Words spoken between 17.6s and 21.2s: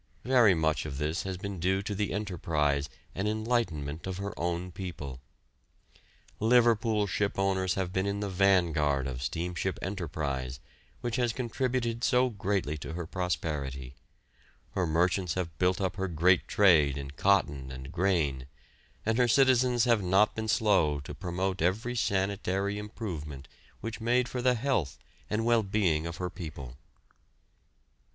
and grain, and her citizens have not been slow to